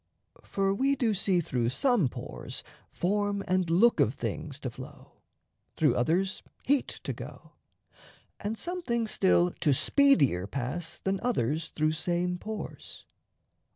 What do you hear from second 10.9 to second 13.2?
than others through same pores.